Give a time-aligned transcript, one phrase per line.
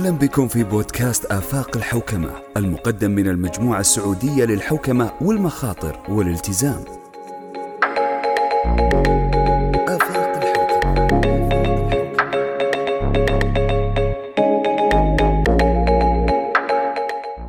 [0.00, 6.84] أهلا بكم في بودكاست آفاق الحوكمة المقدم من المجموعة السعودية للحوكمة والمخاطر والالتزام
[9.88, 11.18] آفاق الحوكمة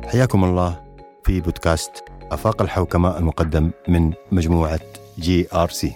[0.08, 0.82] حياكم الله
[1.24, 4.80] في بودكاست آفاق الحوكمة المقدم من مجموعة
[5.18, 5.92] GRC.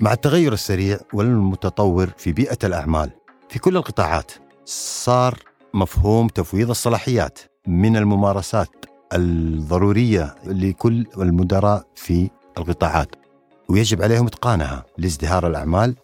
[0.00, 3.10] مع التغير السريع والمتطور في بيئة الأعمال
[3.48, 4.32] في كل القطاعات
[4.64, 8.68] صار مفهوم تفويض الصلاحيات من الممارسات
[9.12, 13.08] الضرورية لكل المدراء في القطاعات
[13.68, 15.94] ويجب عليهم إتقانها لازدهار الأعمال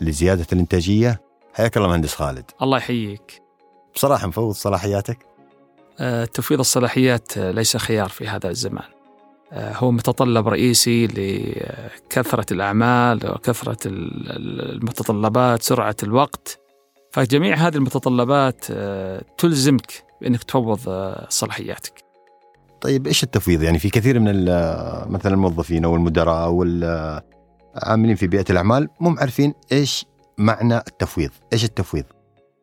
[0.00, 1.20] لزيادة الإنتاجية.
[1.54, 2.44] حياك الله مهندس خالد.
[2.62, 3.42] الله يحييك.
[3.94, 5.18] بصراحة مفوض صلاحياتك؟
[6.00, 8.84] آه، تفويض الصلاحيات ليس خيار في هذا الزمان.
[9.52, 16.58] آه، هو متطلب رئيسي لكثرة الأعمال وكثرة ال- المتطلبات سرعة الوقت.
[17.12, 22.04] فجميع هذه المتطلبات آه، تلزمك بأنك تفوض آه، صلاحياتك
[22.80, 28.26] طيب إيش التفويض؟ يعني في كثير من ال- مثلا الموظفين أو المدراء أو العاملين في
[28.26, 30.06] بيئة الأعمال مو عارفين إيش
[30.38, 32.04] معنى التفويض، إيش التفويض؟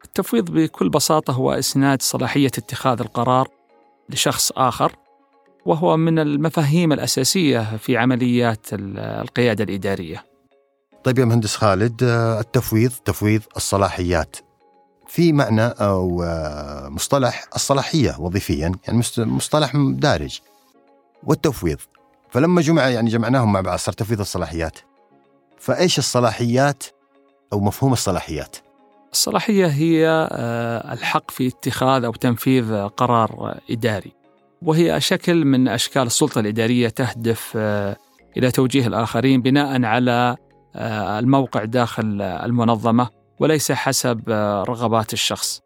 [0.06, 3.48] التفويض بكل بساطة هو إسناد صلاحية اتخاذ القرار
[4.10, 4.92] لشخص آخر
[5.66, 10.24] وهو من المفاهيم الأساسية في عمليات ال- القيادة الإدارية
[11.04, 14.36] طيب يا مهندس خالد آه، التفويض تفويض الصلاحيات.
[15.08, 20.40] في معنى أو آه، مصطلح الصلاحية وظيفيا يعني مصطلح دارج.
[21.24, 21.78] والتفويض.
[22.30, 24.80] فلما جمع يعني جمعناهم مع بعض صار تفويض الصلاحيات.
[25.58, 26.84] فإيش الصلاحيات
[27.54, 28.58] أو مفهوم الصلاحيات؟
[29.12, 34.12] الصلاحية هي آه، الحق في اتخاذ أو تنفيذ قرار إداري.
[34.62, 37.58] وهي شكل من أشكال السلطة الإدارية تهدف
[38.38, 40.38] إلى توجيه الآخرين بناء على
[40.76, 45.62] الموقع داخل المنظمة وليس حسب آه، رغبات الشخص.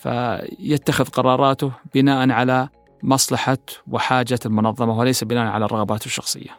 [0.00, 2.68] فيتخذ قراراته بناء على
[3.02, 3.58] مصلحة
[3.90, 6.50] وحاجة المنظمة وليس بناء على الرغبات الشخصية.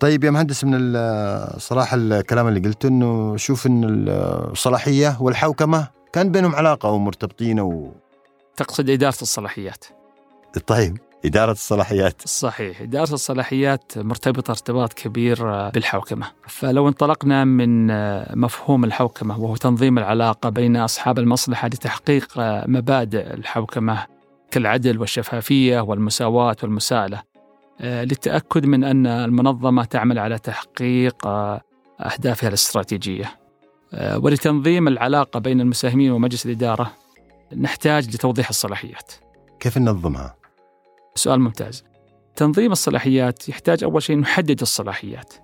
[0.00, 6.32] طيب يا مهندس من ال- صراحة الكلام اللي قلته إنه شوف إن الصلاحية والحوكمة كان
[6.32, 7.92] بينهم علاقة ومرتبطين و...
[8.56, 9.84] تقصد إدارة الصلاحيات.
[10.66, 10.98] طيب.
[11.24, 12.28] إدارة الصلاحيات.
[12.28, 12.80] صحيح.
[12.80, 16.26] إدارة الصلاحيات مرتبطة ارتباط كبير بالحوكمة.
[16.48, 17.86] فلو انطلقنا من
[18.40, 22.28] مفهوم الحوكمة وهو تنظيم العلاقة بين أصحاب المصلحة لتحقيق
[22.66, 24.06] مبادئ الحوكمة
[24.50, 27.22] كالعدل والشفافية والمساواة والمساءلة
[27.80, 31.26] للتأكد من أن المنظمة تعمل على تحقيق
[32.00, 33.30] أهدافها الاستراتيجية.
[34.16, 36.92] ولتنظيم العلاقة بين المساهمين ومجلس الإدارة
[37.56, 39.12] نحتاج لتوضيح الصلاحيات.
[39.60, 40.43] كيف ننظمها؟
[41.16, 41.84] سؤال ممتاز.
[42.36, 45.34] تنظيم الصلاحيات يحتاج أول شيء نحدد الصلاحيات.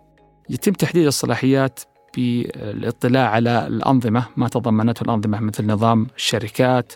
[0.50, 1.80] يتم تحديد الصلاحيات
[2.16, 6.92] بالاطلاع على الأنظمة ما تضمنته الأنظمة مثل نظام الشركات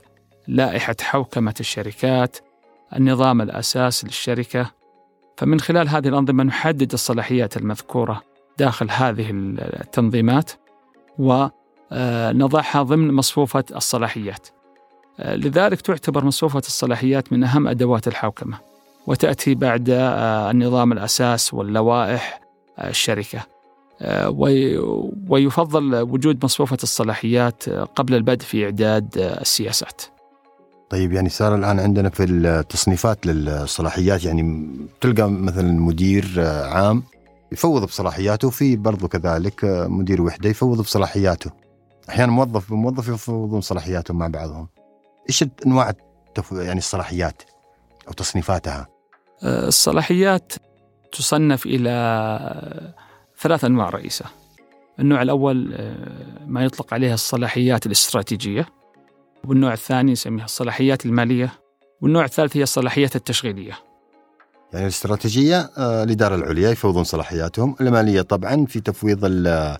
[0.48, 2.36] لائحة حوكمة الشركات
[2.96, 4.70] النظام الأساس للشركة.
[5.36, 8.22] فمن خلال هذه الأنظمة نحدد الصلاحيات المذكورة
[8.58, 10.50] داخل هذه التنظيمات
[11.18, 14.48] ونضعها ضمن مصفوفة الصلاحيات.
[14.48, 14.63] آه،
[15.18, 18.58] لذلك تعتبر مصفوفة الصلاحيات من أهم أدوات الحوكمة
[19.06, 22.40] وتأتي بعد آه، النظام الأساس واللوائح
[22.78, 23.40] آه، الشركة.
[24.00, 24.78] آه، وي-
[25.28, 30.02] ويفضل وجود مصفوفة الصلاحيات آه، قبل البدء في إعداد آه، السياسات.
[30.90, 34.70] طيب يعني صار الآن عندنا في التصنيفات للصلاحيات يعني
[35.00, 37.02] تلقى مثلا مدير آه، عام
[37.52, 41.50] يفوض بصلاحياته في برضو كذلك آه، مدير وحدة يفوض بصلاحياته.
[42.08, 44.68] أحيانا موظف بموظف يفوضون صلاحياتهم مع بعضهم.
[45.28, 45.90] إيش أنواع
[46.28, 46.52] التف...
[46.52, 47.42] يعني الصلاحيات
[48.08, 48.86] أو تصنيفاتها؟
[49.42, 50.52] آه، الصلاحيات
[51.12, 52.94] تصنف آه،
[53.40, 54.24] ثلاث أنواع رئيسة.
[55.00, 58.66] النوع الأول آه، ما يطلق عليها الصلاحيات الاستراتيجية.
[59.44, 61.52] والنوع الثاني نسميها الصلاحيات المالية.
[62.00, 63.78] والنوع الثالث هي الصلاحيات التشغيلية.
[64.72, 67.76] يعني الاستراتيجية آه، الإدارة العليا يفوضون صلاحياتهم.
[67.80, 69.76] المالية طبعا في تفويض ال-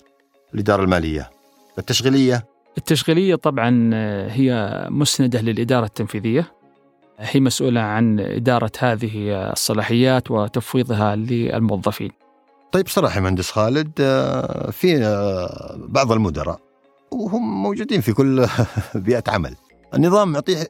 [0.53, 1.29] الإدارة المالية.
[2.77, 6.51] التشغيلية طبعا آه، هي مسندة للإدارة التنفيذية.
[7.19, 12.11] هي مسؤولة عن إدارة هذه الصلاحيات وتفويضها للموظفين.
[12.71, 16.59] طيب صراحة مهندس خالد آه، في آه، بعض المدراء
[17.11, 18.47] وهم موجودين في كل
[18.95, 19.55] بيئة عمل.
[19.93, 20.67] النظام يعطيه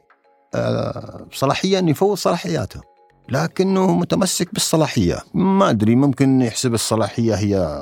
[1.32, 2.80] صلاحية أن يفوض صلاحياته
[3.28, 5.18] لكنه متمسك بالصلاحية.
[5.34, 7.78] ما أدري ممكن يحسب الصلاحية هي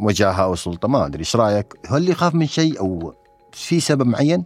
[0.00, 1.20] وجاهة أو سلطة ما أدري.
[1.20, 3.14] إيش رأيك؟ هل يخاف من شيء أو
[3.56, 4.44] في سبب معين؟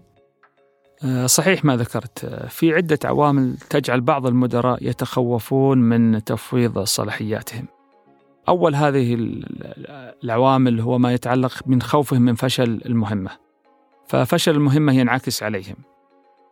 [1.04, 2.24] آه، صحيح ما ذكرت.
[2.24, 7.66] آه، في عدة عوامل تجعل بعض المدراء يتخوفون من تفويض صلاحياتهم.
[8.48, 9.44] أول هذه ال-
[10.24, 13.30] العوامل هو ما يتعلق من خوفهم من فشل المهمة.
[14.08, 15.76] ففشل المهمة ينعكس عليهم.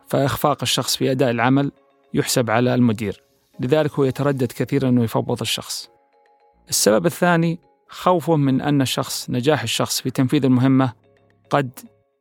[0.09, 1.73] فإخفاق الشخص في أداء العمل
[2.15, 3.23] يحسب على المدير.
[3.61, 5.89] لذلك هو يتردد كثيرا أنه يفوض الشخص.
[6.69, 7.59] السبب الثاني
[7.89, 10.93] خوفه من أن الشخص نجاح الشخص في تنفيذ المهمة
[11.51, 11.71] قد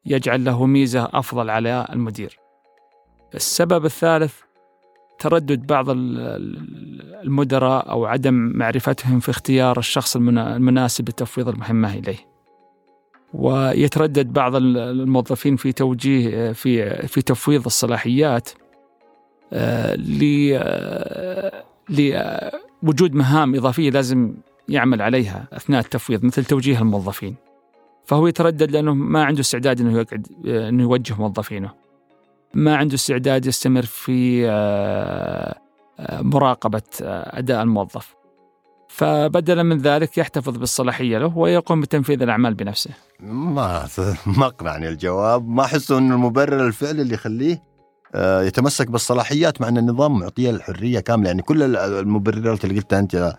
[0.07, 2.39] يجعل له ميزة أفضل على المدير.
[3.36, 4.33] السبب الثالث
[5.19, 5.86] تردد بعض
[7.24, 12.38] المدراء أو عدم معرفتهم في اختيار الشخص المناسب لتفويض المهمة إليه.
[13.33, 18.50] ويتردد بعض الموظفين في توجيه في في تفويض الصلاحيات
[19.54, 19.95] آه،
[21.89, 24.33] لوجود مهام إضافية لازم
[24.69, 27.47] يعمل عليها أثناء التفويض مثل توجيه الموظفين.
[28.07, 31.71] فهو يتردد لأنه ما عنده استعداد أنه يقعد أنه يوجه موظفينه.
[32.54, 35.56] ما عنده استعداد يستمر في آه،
[36.00, 38.15] آه، مراقبة أداء الموظف.
[38.89, 42.92] فبدلا من ذلك يحتفظ بالصلاحية له ويقوم بتنفيذ الأعمال بنفسه.
[43.19, 43.88] ما
[44.38, 45.48] ما أقنعني الجواب.
[45.48, 47.63] ما أحس أنه المبرر الفعلي اللي يخليه
[48.15, 51.27] آه، يتمسك بالصلاحيات مع أن النظام معطيه الحرية كاملة.
[51.27, 53.33] يعني كل المبررات اللي قلتها يا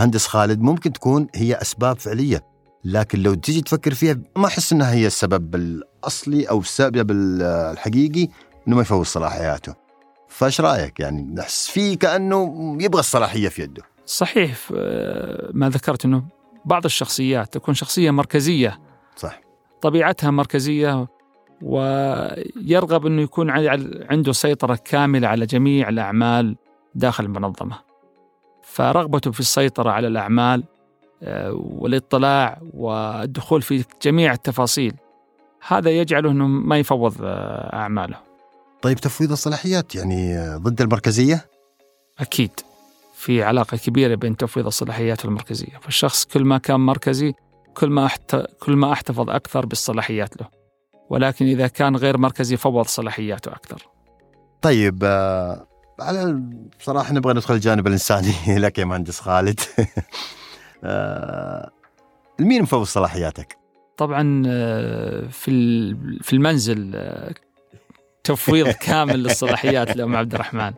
[0.00, 2.51] مهندس خالد ممكن تكون هي أسباب فعلية.
[2.84, 8.28] لكن لو تجي تفكر فيها ما أحس أنها هي السبب الأصلي أو السبب الحقيقي
[8.68, 9.74] أنه ما يفوز صلاحياته
[10.28, 13.82] فإيش رأيك؟ يعني نحس فيه كأنه يبغى الصلاحية في يده.
[14.06, 14.58] صحيح
[15.52, 16.24] ما ذكرت إنه
[16.64, 18.80] بعض الشخصيات تكون شخصية مركزية.
[19.16, 19.40] صح.
[19.82, 21.08] طبيعتها مركزية
[21.62, 23.50] ويرغب إنه يكون
[24.10, 26.56] عنده سيطرة كاملة على جميع الأعمال
[26.94, 27.78] داخل المنظمة.
[28.62, 30.71] فرغبته في السيطرة على الأعمال آه،
[31.52, 34.94] والاطلاع والدخول في جميع التفاصيل
[35.66, 38.16] هذا يجعله إنه ما يفوض آه، أعماله.
[38.82, 41.46] طيب تفويض الصلاحيات يعني ضد المركزية؟
[42.18, 42.50] أكيد.
[43.14, 47.32] في علاقة كبيرة بين تفويض الصلاحيات والمركزية، فالشخص كل ما كان مركزي
[47.74, 48.10] كل ما
[48.60, 50.62] كل ما أحتفظ أكثر بالصلاحيات له.
[51.12, 53.88] ولكن إذا كان غير مركزي فوض صلاحياته أكثر
[54.62, 55.66] طيب آه،
[56.00, 56.42] على
[56.80, 58.34] بصراحة نبغى ندخل الجانب الإنساني
[58.64, 59.86] لك يا مهندس خالد آه،
[62.38, 63.58] لمين مفوض صلاحياتك؟
[63.96, 65.50] طبعا آه، في
[66.22, 67.00] في المنزل
[68.24, 70.72] تفويض كامل للصلاحيات لأم عبد الرحمن.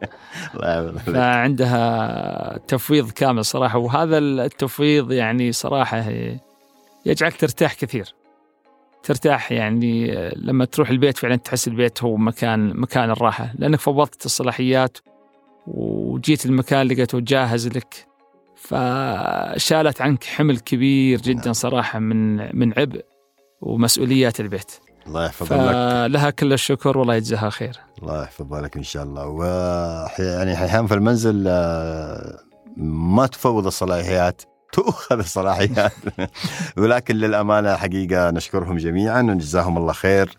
[1.06, 6.04] فعندها تفويض كامل صراحة وهذا التفويض يعني صراحة
[7.06, 8.14] يجعلك ترتاح كثير.
[9.02, 13.52] ترتاح يعني لما تروح البيت فعلا تحس البيت هو مكان مكان الراحة.
[13.58, 14.98] لأنك فوضت الصلاحيات
[15.66, 18.13] وجيت المكان لقيته جاهز لك
[18.64, 21.52] فشالت عنك حمل كبير جدا نعم.
[21.52, 23.04] صراحة من من عبء
[23.60, 24.72] ومسؤوليات البيت.
[25.06, 27.80] الله يحفظ لك لها كل الشكر والله يجزاها خير.
[28.02, 29.26] الله يحفظ لك إن شاء الله.
[29.26, 29.44] و
[30.18, 32.38] يعني أحيانا في المنزل آه،
[32.76, 35.92] ما تفوض الصلاحيات تؤخذ الصلاحيات.
[36.78, 40.38] ولكن للأمانة حقيقة نشكرهم جميعا وجزاهم الله خير.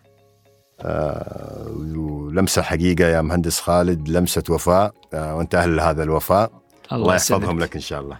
[0.80, 4.92] آه ولمسة حقيقة يا مهندس خالد لمسة وفاء.
[5.14, 6.65] آه وانت أهل هذا الوفاء.
[6.92, 8.18] الله, الله يحفظهم لك إن شاء الله.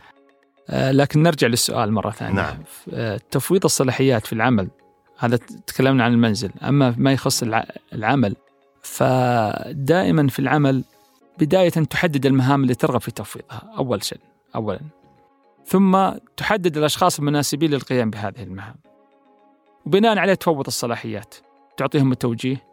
[0.71, 2.35] آه لكن نرجع للسؤال مرة ثانية.
[2.35, 2.59] نعم.
[2.93, 4.69] آه تفويض الصلاحيات في العمل
[5.19, 5.37] هذا
[5.67, 7.45] تكلمنا عن المنزل أما ما يخص
[7.93, 8.37] العمل
[8.83, 10.85] فدائما في العمل
[11.39, 14.21] بداية تحدد المهام اللي ترغب في تفويضها أول شيء
[14.55, 14.81] أولا.
[15.67, 18.77] ثم تحدد الأشخاص المناسبين للقيام بهذه المهام.
[19.87, 21.35] وبناء عليه تفوض الصلاحيات
[21.77, 22.65] تعطيهم التوجيه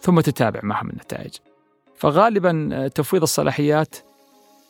[0.00, 1.34] ثم تتابع معهم النتائج.
[1.96, 3.96] فغالبا آه، تفويض الصلاحيات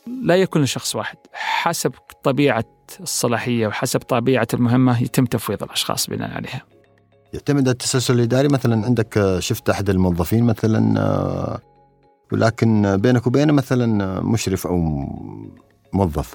[0.07, 1.17] لا يكون لشخص واحد.
[1.33, 1.93] حسب
[2.23, 2.65] طبيعة
[3.01, 6.63] الصلاحية وحسب طبيعة المهمة يتم تفويض الأشخاص بناء عليها.
[7.33, 8.49] يعتمد التسلسل الإداري.
[8.49, 11.61] مثلا عندك آه، شفت أحد الموظفين مثلا آه،
[12.33, 14.77] ولكن بينك وبينه مثلا مشرف أو
[15.93, 16.35] موظف.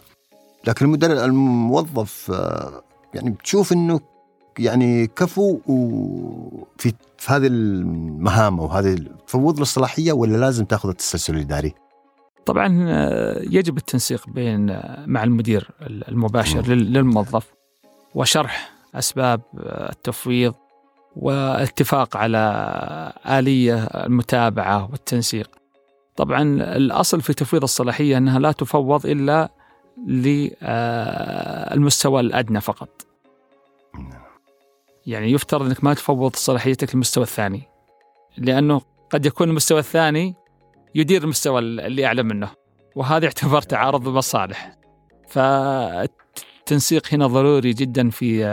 [0.67, 3.99] لكن المدرب الموظف آه، يعني بتشوف إنه
[4.59, 5.59] يعني كفو
[6.77, 11.73] في في هذه المهام أو هذه تفوض له الصلاحيه ولا لازم تأخذ التسلسل الإداري؟
[12.45, 16.67] طبعا آه، يجب التنسيق بين آه، مع المدير المباشر.
[16.67, 17.53] للموظف
[18.15, 20.53] وشرح أسباب التفويض
[21.15, 25.49] واتفاق على آلية المتابعة والتنسيق.
[26.15, 26.41] طبعا
[26.77, 29.49] الأصل في تفويض الصلاحية أنها لا تفوض إلا
[31.71, 32.89] للمستوى الأدنى فقط.
[35.05, 37.61] يعني يفترض إنك ما تفوض صلاحيتك للمستوى الثاني.
[38.37, 40.35] لأنه قد يكون المستوى الثاني
[40.95, 42.49] يدير المستوى اللي اعلى منه
[42.95, 44.77] وهذا يعتبر تعارض مصالح.
[45.27, 48.45] فالتنسيق هنا ضروري جدا في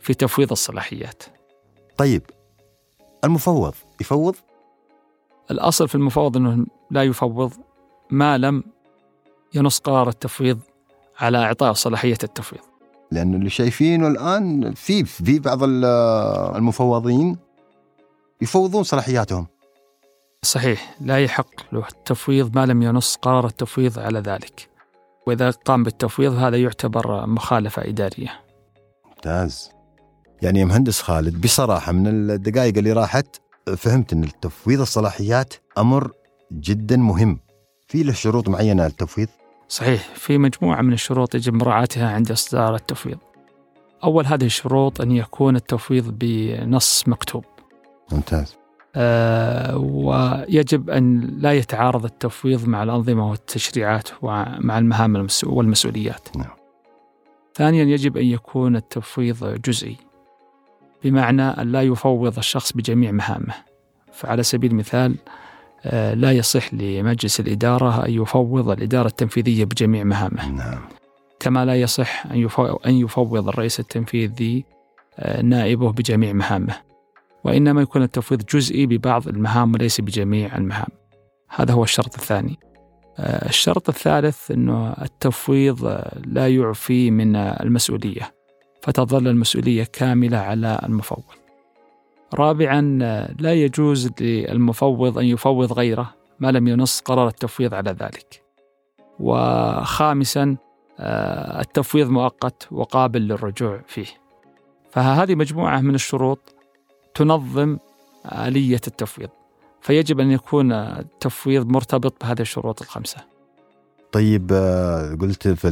[0.00, 1.22] في تفويض الصلاحيات.
[1.96, 2.22] طيب
[3.24, 4.36] المفوض يفوض؟
[5.50, 7.52] الأصل في المفوض إنه لا يفوض
[8.10, 8.64] ما لم
[9.54, 10.60] ينص قرار التفويض
[11.18, 12.62] على إعطاء صلاحية التفويض
[13.10, 15.58] لأنه اللي شايفينه الآن في في بعض
[16.56, 17.36] المفوضين
[18.42, 19.46] يفوضون صلاحياتهم
[20.44, 24.68] صحيح لا يحق له التفويض ما لم ينص قرار التفويض على ذلك.
[25.26, 28.40] وإذا قام بالتفويض هذا يعتبر مخالفة إدارية.
[29.08, 29.70] ممتاز.
[30.42, 33.36] يعني يا مهندس خالد بصراحة من الدقائق اللي راحت
[33.76, 36.12] فهمت أن التفويض الصلاحيات أمر
[36.52, 37.40] جدا مهم.
[37.88, 39.28] في له شروط معينة للتفويض؟
[39.68, 43.18] صحيح في مجموعة من الشروط يجب مراعاتها عند إصدار التفويض.
[44.04, 47.44] أول هذه الشروط أن يكون التفويض بنص مكتوب.
[48.12, 48.59] ممتاز.
[48.96, 56.36] آه ويجب أن لا يتعارض التفويض مع الأنظمة والتشريعات ومع المهام والمسؤوليات.
[56.36, 56.50] نعم.
[57.54, 59.96] ثانيا يجب أن يكون التفويض جزئي
[61.04, 63.54] بمعنى أن لا يفوض الشخص بجميع مهامه.
[64.12, 65.16] فعلى سبيل المثال
[65.84, 70.48] آه، لا يصح لمجلس الإدارة أن يفوض الإدارة التنفيذية بجميع مهامه.
[70.50, 70.80] نعم.
[71.40, 72.26] كما لا يصح
[72.86, 74.64] أن يفوض الرئيس التنفيذي
[75.18, 76.89] آه، نائبه بجميع مهامه.
[77.44, 80.88] وإنما يكون التفويض جزئي ببعض المهام وليس بجميع المهام.
[81.48, 82.58] هذا هو الشرط الثاني.
[83.18, 88.34] آه، الشرط الثالث أنه التفويض لا يعفي من المسؤولية
[88.82, 91.22] فتظل المسؤولية كاملة على المفوض.
[92.34, 92.80] رابعا
[93.38, 98.42] لا يجوز للمفوض أن يفوض غيره ما لم ينص قرار التفويض على ذلك.
[99.20, 100.56] وخامسا
[101.02, 104.06] آه، التفويض مؤقت وقابل للرجوع فيه.
[104.90, 106.54] فهذه مجموعة من الشروط
[107.14, 107.78] تنظم
[108.32, 109.28] آلية التفويض
[109.80, 113.16] فيجب أن يكون التفويض مرتبط بهذه الشروط الخمسة.
[114.12, 115.68] طيب آه، قلت في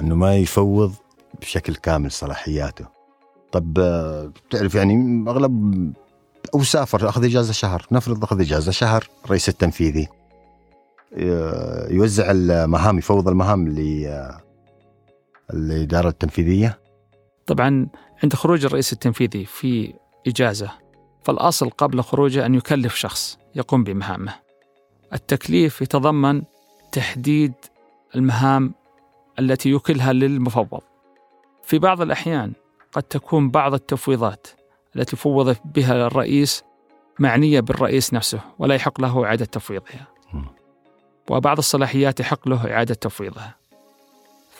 [0.00, 0.94] أنه ما يفوض
[1.40, 2.86] بشكل كامل صلاحياته.
[3.52, 5.92] طب آه، تعرف يعني أغلب
[6.54, 10.08] أو سافر أخذ إجازة شهر نفرض أخذ إجازة شهر الرئيس التنفيذي
[11.90, 13.68] يوزع المهام يفوض المهام
[15.52, 16.78] للاداره التنفيذية؟
[17.46, 17.86] طبعا
[18.22, 19.94] عند خروج الرئيس التنفيذي في
[20.26, 20.70] إجازة
[21.22, 24.34] فالأصل قبل خروجه أن يكلف شخص يقوم بمهامه.
[25.12, 26.42] التكليف يتضمن
[26.92, 27.52] تحديد
[28.16, 28.74] المهام
[29.38, 30.80] التي يكلها للمفوض.
[31.62, 32.52] في بعض الأحيان
[32.92, 34.46] قد تكون بعض التفويضات
[34.96, 36.64] التي فوض بها الرئيس
[37.18, 40.06] معنية بالرئيس نفسه ولا يحق له إعادة تفويضها.
[41.30, 43.54] وبعض الصلاحيات يحق له إعادة تفويضها.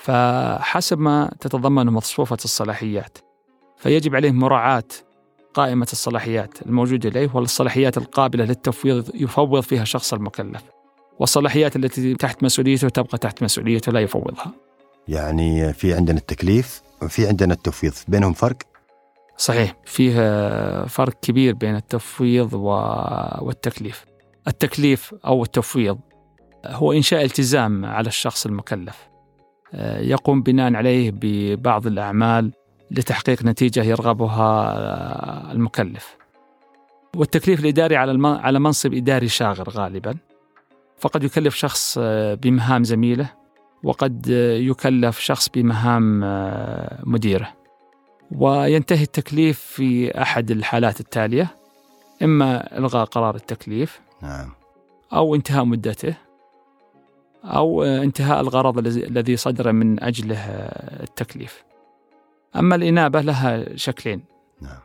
[0.03, 3.19] فحسب ما تتضمن مصفوفة الصلاحيات
[3.77, 4.85] فيجب عليه مراعاة
[5.55, 10.63] قائمة الصلاحيات الموجودة إليه والصلاحيات القابلة للتفويض يفوض فيها شخص المكلف
[11.19, 14.53] والصلاحيات التي تحت مسؤوليته تبقى تحت مسؤوليته لا يفوضها.
[15.09, 18.57] يعني في عندنا التكليف في عندنا التفويض بينهم فرق؟
[19.37, 20.15] صحيح فيه
[20.87, 24.05] فرق كبير بين التفويض والتكليف.
[24.49, 25.99] التكليف أو التفويض
[26.67, 29.09] هو إنشاء التزام على الشخص المكلف
[29.99, 32.53] يقوم بناء عليه ببعض الأعمال
[32.91, 36.17] لتحقيق نتيجة يرغبها المكلف.
[37.17, 40.17] والتكليف الإداري على على منصب إداري شاغر غالبا.
[40.99, 41.99] فقد يكلف شخص
[42.43, 43.31] بمهام زميله
[43.85, 44.27] وقد
[44.61, 47.49] يكلف شخص بمهام آه، مديرة.
[48.39, 51.49] وينتهي التكليف في أحد الحالات التالية
[52.23, 54.51] إما إلغاء قرار التكليف نعم.
[55.13, 56.15] أو انتهاء مدته
[57.45, 61.65] أو آه، انتهاء الغرض الذي صدر من أجله آه، التكليف.
[62.57, 64.25] أما الإنابة لها شكلين.
[64.63, 64.81] نعم.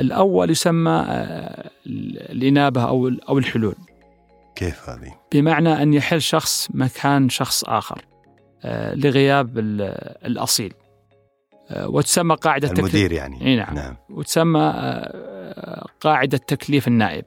[0.00, 1.06] الأول يسمى
[1.86, 3.74] الإنابة أو أو الحلول.
[4.54, 8.04] كيف هذه؟ بمعنى أن يحل شخص مكان شخص آخر
[8.64, 10.74] آه، لغياب الأصيل.
[11.70, 13.40] آه، وتسمى قاعدة المدير يعني.
[13.40, 13.74] إيه نعم.
[13.74, 13.96] نعم.
[14.10, 17.24] وتسمى آه، قاعدة تكليف النائب.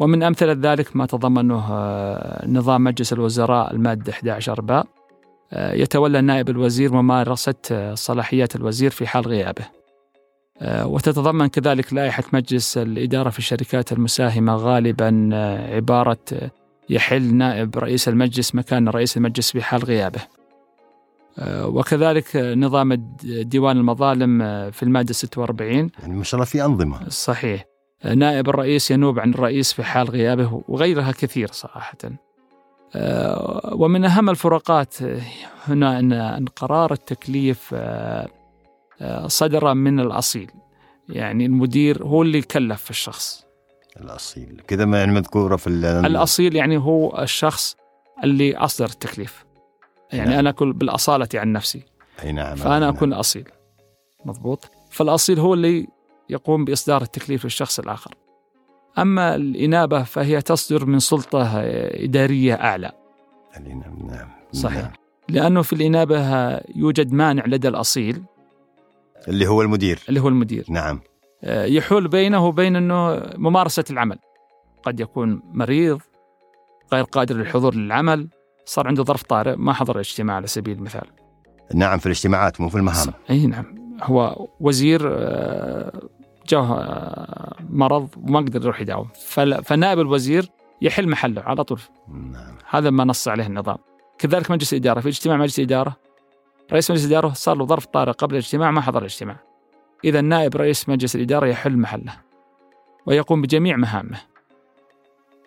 [0.00, 1.68] ومن أمثلة ذلك ما تضمنه
[2.46, 4.86] نظام مجلس الوزراء المادة 11 باء.
[5.52, 9.78] يتولى نائب الوزير ممارسة صلاحيات الوزير في حال غيابه.
[10.62, 16.50] آه، وتتضمن كذلك لائحة مجلس الإدارة في الشركات المساهمة غالبا آه، عبارة آه،
[16.90, 20.20] يحل نائب رئيس المجلس مكان رئيس المجلس في حال غيابه.
[21.48, 24.38] وكذلك نظام ديوان المظالم
[24.70, 27.08] في المادة 46 يعني ما شاء الله في أنظمة.
[27.08, 27.64] صحيح.
[28.14, 31.96] نائب الرئيس ينوب عن الرئيس في حال غيابه وغيرها كثير صراحة.
[33.72, 34.94] ومن أهم الفروقات
[35.66, 35.98] هنا
[36.38, 37.74] أن قرار التكليف
[39.26, 40.50] صدر من الأصيل.
[41.08, 43.44] يعني المدير هو اللي كلف الشخص.
[44.00, 44.62] الأصيل.
[44.66, 47.76] كذا ما يعني مذكورة في الأصيل يعني هو الشخص
[48.24, 49.44] اللي أصدر التكليف.
[50.12, 50.38] يعني نعم.
[50.38, 51.82] أنا أقول بالأصالة عن نفسي.
[52.22, 52.56] أي نعم.
[52.56, 52.94] فأنا نعم.
[52.94, 53.48] أكون أصيل.
[54.24, 55.86] مضبوط؟ فالأصيل هو اللي
[56.30, 58.14] يقوم بإصدار التكليف للشخص الآخر.
[58.98, 61.60] أما الإنابة فهي تصدر من سلطة
[62.04, 62.92] إدارية أعلى.
[63.60, 64.28] نعم نعم.
[64.52, 64.92] صحيح.
[65.28, 66.20] لأنه في الإنابة
[66.74, 68.22] يوجد مانع لدى الأصيل.
[69.28, 70.00] اللي هو المدير.
[70.08, 70.64] اللي هو المدير.
[70.68, 71.00] نعم.
[71.44, 74.18] آه، يحول بينه وبين أنه ممارسة العمل.
[74.82, 76.00] قد يكون مريض
[76.92, 78.28] غير قادر للحضور للعمل
[78.64, 81.06] صار عنده ظرف طارئ ما حضر الاجتماع على سبيل المثال.
[81.74, 83.06] نعم في الاجتماعات مو في المهام.
[83.30, 83.64] إي نعم.
[84.02, 86.08] هو وزير آه،
[86.48, 89.08] جاه مرض وما قدر يروح يداوم.
[89.64, 90.50] فنائب الوزير
[90.82, 91.80] يحل محله على طول.
[92.08, 92.54] نعم.
[92.70, 93.78] هذا ما نص عليه النظام.
[94.18, 95.96] كذلك مجلس الإدارة في اجتماع مجلس الإدارة
[96.72, 99.36] رئيس مجلس الإدارة صار له ظرف طارئ قبل الاجتماع ما حضر الاجتماع.
[100.04, 102.12] إذا نائب رئيس مجلس الإدارة يحل محله
[103.06, 104.20] ويقوم بجميع مهامه.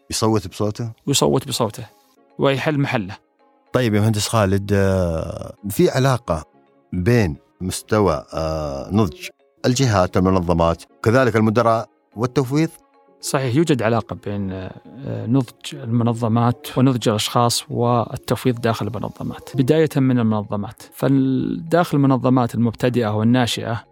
[0.10, 1.86] يصوت بصوته؟ ويصوت بصوته
[2.40, 3.18] ويحل محله.
[3.74, 6.46] طيب يا مهندس خالد آه، في علاقة
[6.94, 9.28] بين مستوى آه، نضج
[9.66, 12.70] الجهات المنظمات كذلك المدراء والتفويض.
[13.22, 14.72] صحيح يوجد علاقة بين آه،
[15.26, 19.50] نضج المنظمات ونضج الأشخاص والتفويض داخل المنظمات.
[19.56, 20.82] بداية من المنظمات.
[20.94, 23.84] فداخل المنظمات المبتدئة والناشئة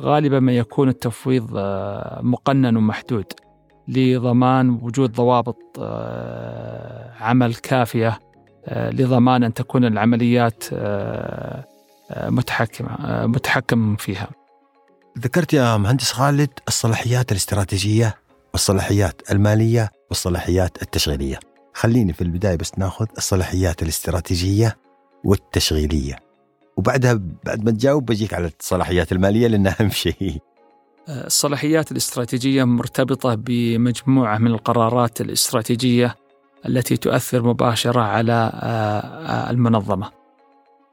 [0.00, 3.24] غالبا ما يكون التفويض آه، مقنن ومحدود
[3.88, 8.18] لضمان وجود ضوابط آه، عمل كافية
[8.72, 10.64] لضمان أن تكون العمليات
[12.28, 14.28] متحكمة متحكم فيها.
[15.18, 18.14] ذكرت يا مهندس خالد الصلاحيات الاستراتيجية
[18.52, 21.38] والصلاحيات المالية والصلاحيات التشغيلية.
[21.74, 24.76] خليني في البداية بس ناخذ الصلاحيات الاستراتيجية
[25.24, 26.16] والتشغيلية.
[26.76, 30.38] وبعدها بعد ما تجاوب بجيك على الصلاحيات المالية لأنها أهم شيء.
[31.08, 36.14] الصلاحيات الاستراتيجية مرتبطة بمجموعة من القرارات الاستراتيجية
[36.66, 40.10] التي تؤثر مباشرة على آه، المنظمة.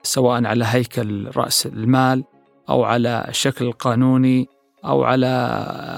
[0.04, 2.24] سواء على هيكل رأس المال
[2.72, 4.48] أو على الشكل القانوني
[4.86, 5.28] أو على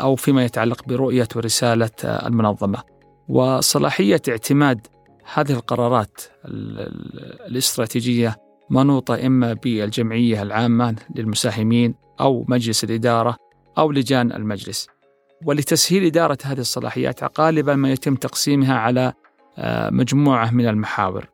[0.01, 2.83] أو فيما يتعلق برؤية ورسالة المنظمة.
[3.29, 4.87] وصلاحية اعتماد
[5.33, 8.35] هذه القرارات ال- ال- الاستراتيجية
[8.69, 13.35] منوطة إما بالجمعية العامة للمساهمين أو مجلس الإدارة
[13.77, 14.87] أو لجان المجلس.
[15.45, 19.13] ولتسهيل إدارة هذه الصلاحيات غالبا ما يتم تقسيمها على
[19.57, 21.25] آه، مجموعة من المحاور.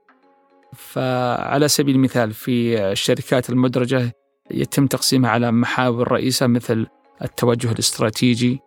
[0.73, 4.12] فعلى سبيل المثال في الشركات المدرجة
[4.51, 6.88] يتم تقسيمها على محاور رئيسة مثل
[7.21, 8.59] التوجه الاستراتيجي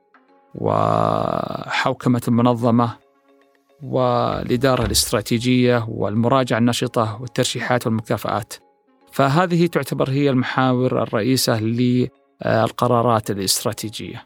[0.55, 2.97] وحوكمة المنظمة
[3.83, 8.55] والإدارة الاستراتيجية والمراجعة النشطة والترشيحات والمكافآت.
[9.13, 14.25] فهذه تعتبر هي المحاور الرئيسة للقرارات الاستراتيجية.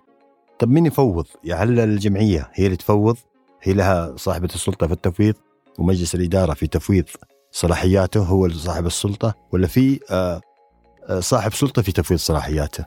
[0.59, 3.17] طب مين يفوض؟ يعني الجمعية هي اللي تفوض؟
[3.63, 5.35] هي لها صاحبة السلطة في التفويض؟
[5.79, 7.05] ومجلس الإدارة في تفويض
[7.51, 10.41] صلاحياته هو صاحب السلطة؟ ولا في آه،
[11.19, 12.85] صاحب سلطة في تفويض صلاحياته.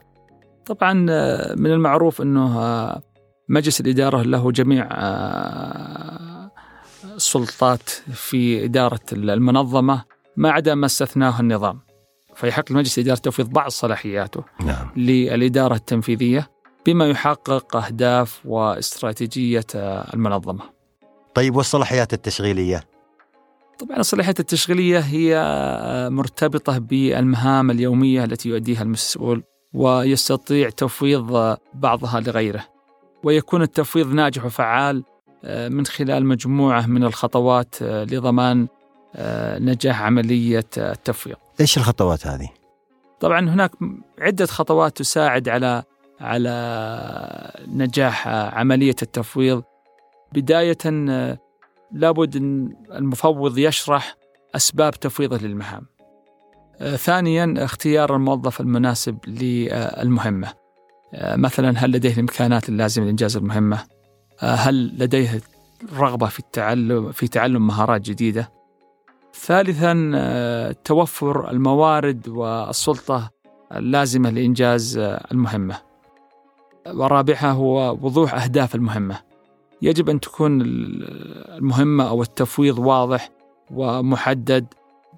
[0.66, 3.02] طبعا آه، من المعروف أنه آه،
[3.50, 6.52] مجلس الإدارة له جميع آه،
[7.16, 10.04] السلطات في إدارة المنظمة
[10.38, 11.80] ما عدا ما استثناه النظام.
[12.36, 14.90] فيحق لمجلس الإدارة تفويض بعض صلاحياته نعم.
[14.98, 16.50] للإدارة التنفيذية
[16.86, 20.64] بما يحقق أهداف واستراتيجية آه، المنظمة.
[21.36, 22.84] طيب والصلاحيات التشغيلية؟
[23.80, 32.20] طبعا الصلاحيات التشغيلية هي آه، مرتبطة بالمهام اليومية التي يؤديها المسؤول ويستطيع تفويض آه، بعضها
[32.20, 32.66] لغيره.
[33.24, 35.04] ويكون التفويض ناجح وفعال
[35.44, 38.68] آه، من خلال مجموعة من الخطوات لضمان
[39.60, 41.38] نجاح عملية التفويض.
[41.60, 42.50] إيش الخطوات هذه؟
[43.20, 43.72] طبعا هناك
[44.20, 45.84] عدة خطوات تساعد على
[46.20, 49.64] على نجاح عملية التفويض.
[50.34, 50.78] بداية
[51.92, 54.16] لابد أن المفوض يشرح
[54.56, 55.86] أسباب تفويضه للمهام.
[56.82, 60.54] آه، ثانيا اختيار الموظف المناسب للمهمة.
[61.14, 63.84] آه، مثلا هل لديه الإمكانات اللازمة لإنجاز المهمة؟
[64.42, 65.42] آه، هل لديه
[65.98, 68.52] رغبة في التعلم في تعلم مهارات جديدة؟
[69.34, 73.30] ثالثا توفر الموارد والسلطة
[73.76, 75.78] اللازمة لإنجاز المهمة.
[76.88, 79.29] ورابعها هو وضوح أهداف المهمة.
[79.82, 83.30] يجب أن تكون المهمة أو التفويض واضح
[83.72, 84.66] ومحدد.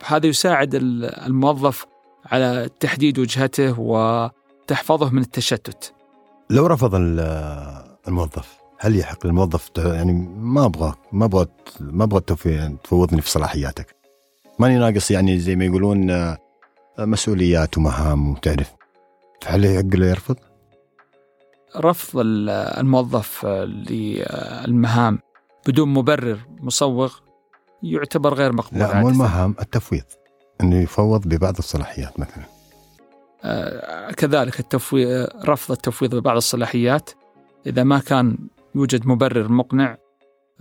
[0.05, 1.85] هذا يساعد الموظف
[2.25, 5.93] على تحديد وجهته وتحفظه من التشتت.
[6.49, 7.19] لو رفض ال-
[8.07, 11.45] الموظف هل يحق للموظف يعني ما ابغاك ما أبغى
[11.79, 13.95] ما أبغى تفي- تفوضني في صلاحياتك.
[14.59, 16.37] ماني ناقص يعني زي ما يقولون آه،
[16.99, 18.71] مسؤوليات ومهام وتعرف.
[19.41, 20.35] فهل يحق له يرفض؟
[21.77, 25.19] رفض ال- الموظف للمهام
[25.67, 27.13] بدون مبرر مصوغ
[27.83, 29.09] يعتبر غير مقبول لا مو.
[29.09, 30.03] المهام التفويض.
[30.61, 32.43] إنه يفوض ببعض الصلاحيات مثلا.
[33.43, 37.09] آه، كذلك التفويض رفض التفويض ببعض الصلاحيات.
[37.65, 38.37] إذا ما كان
[38.75, 39.97] يوجد مبرر مقنع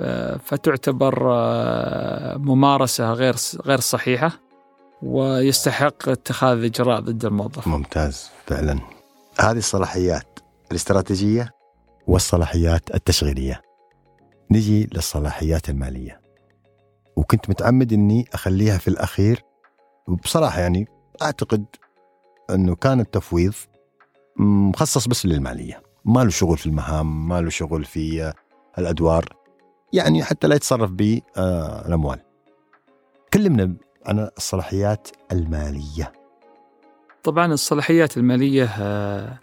[0.00, 3.34] آه، فتعتبر آه، ممارسة غير
[3.66, 4.32] غير صحيحة
[5.02, 7.68] ويستحق اتخاذ إجراء ضد الموظف.
[7.68, 8.78] ممتاز فعلا.
[9.40, 10.29] هذه الصلاحيات
[10.70, 11.50] الاستراتيجية
[12.06, 13.62] والصلاحيات التشغيلية.
[14.50, 16.20] نجي للصلاحيات المالية.
[17.16, 19.42] وكنت متعمد إني أخليها في الأخير.
[20.08, 20.86] وبصراحة يعني
[21.22, 21.64] أعتقد
[22.50, 23.54] إنه كان التفويض
[24.36, 25.82] مخصص بس للمالية.
[26.04, 28.32] ما له شغل في المهام ما له شغل في
[28.78, 29.24] الأدوار.
[29.92, 32.20] يعني حتى لا يتصرف بالاموال
[33.34, 36.12] كلمنا عن الصلاحيات المالية.
[37.22, 39.38] طبعا الصلاحيات المالية آه،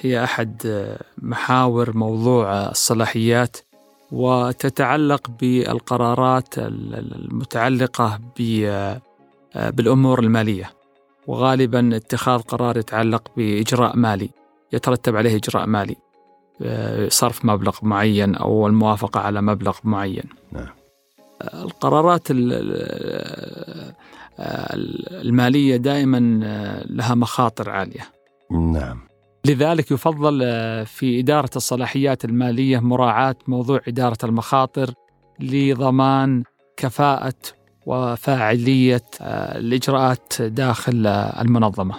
[0.00, 3.56] هي أحد آه، محاور موضوع الصلاحيات
[4.12, 9.00] وتتعلق بالقرارات المتعلقة آه،
[9.70, 10.70] بالأمور المالية
[11.26, 14.30] وغالبا اتخاذ قرار يتعلق بإجراء مالي
[14.72, 15.96] يترتب عليه إجراء مالي
[17.08, 20.24] صرف مبلغ معين أو الموافقة على مبلغ معين.
[20.52, 20.68] نعم.
[21.54, 22.22] القرارات
[25.10, 26.18] المالية دائما
[26.86, 28.08] لها مخاطر عالية.
[28.50, 29.07] نعم.
[29.44, 30.40] لذلك يفضل
[30.86, 34.94] في إدارة الصلاحيات المالية مراعاة موضوع إدارة المخاطر
[35.40, 36.42] لضمان
[36.76, 37.34] كفاءة
[37.86, 41.94] وفاعلية الإجراءات داخل المنظمة.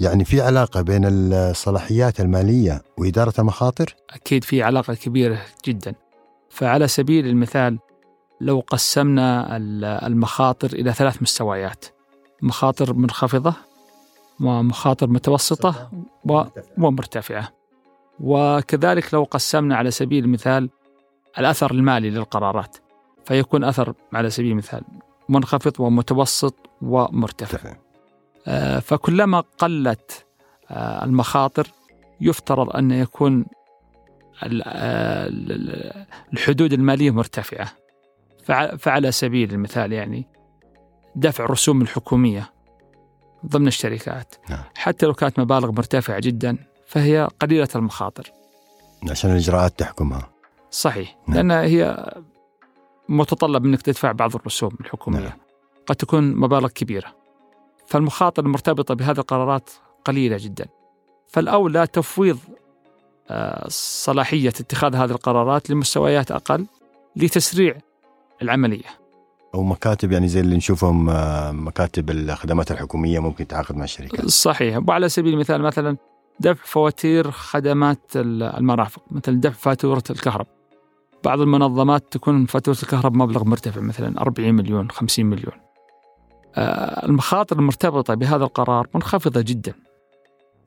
[0.00, 5.94] يعني في علاقة بين الصلاحيات المالية وإدارة المخاطر؟ أكيد في علاقة كبيرة جدا
[6.50, 7.78] فعلى سبيل المثال
[8.40, 9.56] لو قسمنا
[10.06, 11.84] المخاطر إلى ثلاث مستويات
[12.42, 13.54] مخاطر منخفضة
[14.40, 15.90] ومخاطر متوسطة
[16.78, 17.48] ومرتفعة.
[18.20, 20.70] وكذلك لو قسمنا على سبيل المثال
[21.38, 22.76] الأثر المالي للقرارات
[23.24, 24.82] فيكون أثر على سبيل المثال
[25.28, 27.76] منخفض ومتوسط ومرتفع.
[28.46, 30.26] آه، فكلما قلت
[30.70, 31.66] آه، المخاطر
[32.20, 33.46] يفترض أن يكون
[34.42, 35.28] آه،
[36.32, 37.72] الحدود المالية مرتفعة.
[38.78, 40.26] فعلى سبيل المثال يعني
[41.16, 42.53] دفع الرسوم الحكومية
[43.46, 44.34] ضمن الشركات.
[44.50, 44.62] نعم.
[44.76, 48.32] حتى لو كانت مبالغ مرتفعة جدا فهي قليلة المخاطر.
[49.10, 50.30] عشان الإجراءات تحكمها.
[50.70, 51.16] صحيح.
[51.28, 51.36] نعم.
[51.36, 52.12] لأن هي
[53.08, 55.20] متطلب منك تدفع بعض الرسوم الحكومية.
[55.20, 55.38] نعم.
[55.86, 57.12] قد تكون مبالغ كبيرة.
[57.86, 59.70] فالمخاطر المرتبطة بهذه القرارات
[60.04, 60.66] قليلة جدا.
[61.28, 62.38] فالأولى تفويض
[63.30, 66.66] آه، صلاحية اتخاذ هذه القرارات لمستويات أقل
[67.16, 67.76] لتسريع
[68.42, 69.03] العملية.
[69.54, 74.80] أو مكاتب يعني زي اللي نشوفهم آه، مكاتب الخدمات الحكومية ممكن تعاقد مع الشركات صحيح.
[74.88, 75.96] وعلى سبيل المثال مثلا
[76.40, 80.54] دفع فواتير خدمات المرافق مثل دفع فاتورة الكهرباء
[81.24, 85.52] بعض المنظمات تكون فاتورة الكهرباء مبلغ مرتفع مثلا 40 مليون 50 مليون.
[86.56, 89.74] آه، المخاطر المرتبطة بهذا القرار منخفضة جدا.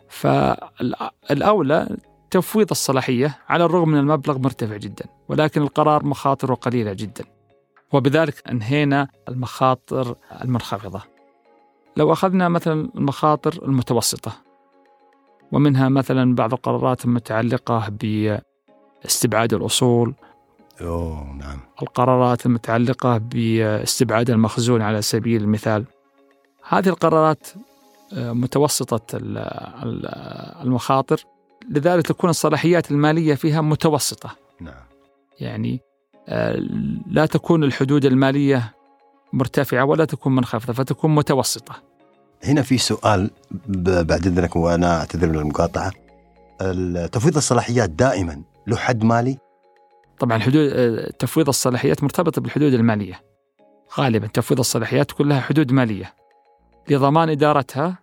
[0.10, 1.97] فالأولى
[2.32, 7.37] تفويض الصلاحية على الرغم من المبلغ مرتفع جدا ولكن القرار مخاطره قليلة جدا.
[7.93, 11.02] وبذلك أنهينا المخاطر المنخفضة.
[11.97, 14.32] لو أخذنا مثلا المخاطر المتوسطة
[15.52, 20.13] ومنها مثلا بعض القرارات المتعلقة باستبعاد الأصول
[20.82, 21.60] أوه نعم.
[21.82, 25.86] القرارات المتعلقة باستبعاد المخزون على سبيل المثال
[26.69, 27.47] هذه القرارات
[28.13, 29.19] آه، متوسطة
[30.63, 31.23] المخاطر
[31.69, 34.36] لذلك تكون الصلاحيات المالية فيها متوسطة.
[34.62, 34.84] نعم.
[35.39, 35.80] يعني
[37.07, 38.73] لا تكون الحدود المالية
[39.33, 41.75] مرتفعة ولا تكون منخفضة فتكون متوسطة.
[42.43, 43.31] هنا في سؤال
[43.67, 45.91] بعد إذنك وأنا أعتذر من المقاطعة.
[47.11, 49.37] تفويض الصلاحيات دائما له حد مالي؟
[50.19, 53.21] طبعا حدود آه، تفويض الصلاحيات مرتبطة بالحدود المالية.
[53.99, 56.13] غالبا تفويض الصلاحيات كلها حدود مالية
[56.89, 57.97] لضمان إدارتها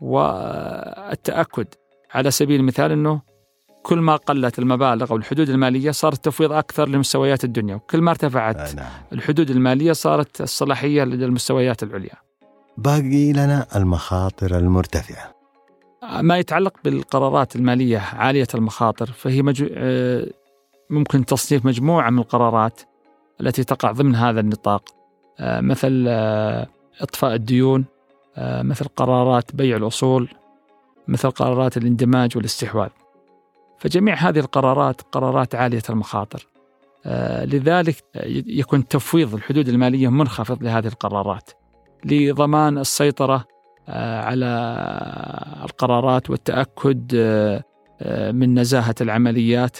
[0.00, 1.66] والتأكد
[2.14, 3.20] على سبيل المثال أنه
[3.84, 8.74] كل ما قلت المبالغ أو الحدود المالية صار التفويض أكثر لمستويات الدنيا وكل ما ارتفعت
[8.74, 8.86] نعم.
[9.12, 12.14] الحدود المالية صارت الصلاحية للمستويات العليا.
[12.78, 15.34] باقي لنا المخاطر المرتفعة.
[16.20, 19.68] ما يتعلق بالقرارات المالية عالية المخاطر فهي مجو...
[19.72, 20.26] آه،
[20.90, 22.80] ممكن تصنيف مجموعة من القرارات
[23.40, 24.82] التي تقع ضمن هذا النطاق.
[25.40, 26.66] آه، مثل آه،
[27.00, 27.84] إطفاء الديون
[28.38, 30.28] مثل قرارات بيع الأصول
[31.08, 32.88] مثل قرارات الاندماج والاستحواذ.
[33.84, 36.48] فجميع هذه القرارات قرارات عالية المخاطر
[37.44, 37.96] لذلك
[38.46, 41.50] يكون تفويض الحدود المالية منخفض لهذه القرارات
[42.04, 43.44] لضمان السيطرة
[43.88, 44.46] على
[45.64, 47.14] القرارات والتأكد
[48.32, 49.76] من نزاهة العمليات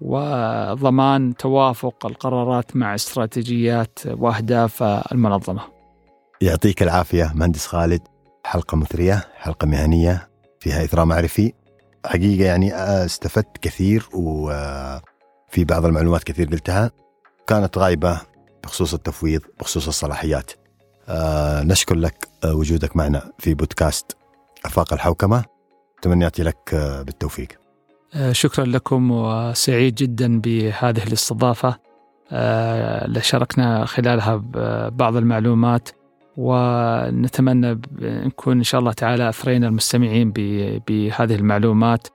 [0.00, 5.62] وضمان توافق القرارات مع استراتيجيات وأهداف المنظمة.
[6.40, 8.00] يعطيك العافية مهندس خالد
[8.44, 10.28] حلقة مثرية، حلقة مهنية
[10.60, 11.52] فيها إثراء معرفي.
[12.06, 16.90] حقيقة يعني استفدت كثير وفي بعض المعلومات كثير قلتها
[17.46, 18.20] كانت غايبة
[18.64, 20.50] بخصوص التفويض بخصوص الصلاحيات.
[21.08, 24.16] آه، نشكر لك وجودك معنا في بودكاست
[24.64, 25.44] أفاق الحوكمة.
[26.02, 26.74] تمنياتي لك
[27.06, 27.48] بالتوفيق.
[28.14, 31.76] آه، شكرا لكم وسعيد جدا بهذه الاستضافة
[32.32, 34.36] اللي شاركنا خلالها
[34.88, 35.88] بعض المعلومات
[36.36, 40.32] ونتمنى نكون إن شاء الله تعالى أثرينا المستمعين
[40.88, 42.08] بهذه المعلومات.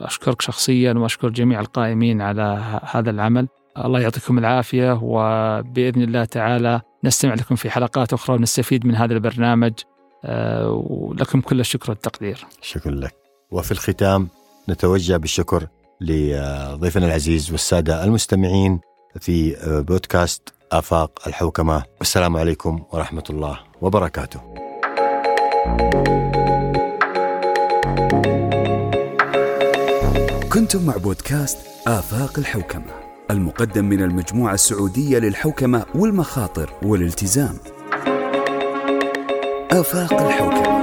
[0.00, 3.48] أشكرك شخصيا وأشكر جميع القائمين على هذا العمل.
[3.78, 9.72] الله يعطيكم العافية وبإذن الله تعالى نستمع لكم في حلقات أخرى ونستفيد من هذا البرنامج.
[10.24, 12.46] آه، ولكم كل الشكر والتقدير.
[12.62, 13.14] شكرا لك.
[13.50, 14.28] وفي الختام
[14.68, 15.66] نتوجه بالشكر
[16.00, 18.80] لضيفنا العزيز والسادة المستمعين
[19.20, 19.56] في
[19.88, 21.82] بودكاست آفاق الحوكمة.
[21.98, 24.40] والسلام عليكم ورحمة الله وبركاته.
[30.52, 32.92] كنتم مع بودكاست آفاق الحوكمة
[33.30, 37.58] المقدم من المجموعة السعودية للحوكمة والمخاطر والالتزام.
[39.70, 40.81] آفاق الحوكمة.